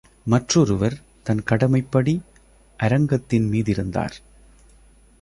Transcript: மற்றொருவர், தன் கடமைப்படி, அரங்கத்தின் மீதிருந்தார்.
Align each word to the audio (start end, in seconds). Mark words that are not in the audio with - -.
மற்றொருவர், 0.25 1.01
தன் 1.23 1.43
கடமைப்படி, 1.49 2.21
அரங்கத்தின் 2.77 3.51
மீதிருந்தார். 3.51 4.15